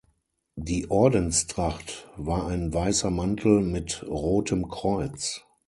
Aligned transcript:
Die 0.57 0.89
Ordenstracht 0.89 2.09
war 2.17 2.47
ein 2.47 2.73
weißer 2.73 3.11
Mantel 3.11 3.61
mit 3.61 4.01
rotem 4.07 4.67
Kreuz. 4.67 5.45